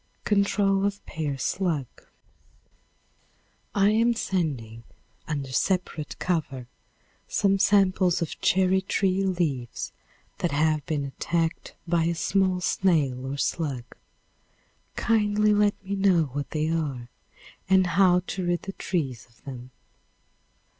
Control 0.23 0.83
of 0.83 1.05
Pear 1.05 1.37
Slug. 1.37 1.85
I 3.75 3.91
am 3.91 4.15
sending, 4.15 4.81
under 5.27 5.51
separate 5.51 6.17
cover, 6.17 6.65
some 7.27 7.59
samples 7.59 8.19
of 8.19 8.41
cherry 8.41 8.81
tree 8.81 9.23
leaves 9.23 9.91
that 10.39 10.49
have 10.49 10.83
been 10.87 11.05
attacked 11.05 11.75
by 11.87 12.05
a 12.05 12.15
small 12.15 12.61
snail 12.61 13.27
or 13.27 13.37
slug. 13.37 13.83
Kindly 14.95 15.53
let 15.53 15.75
me 15.85 15.95
know 15.95 16.23
what 16.33 16.49
they 16.49 16.69
are, 16.71 17.07
and 17.69 17.85
how 17.85 18.21
to 18.25 18.43
rid 18.43 18.63
the 18.63 18.71
trees 18.73 19.27
of 19.29 19.43
them. 19.43 19.69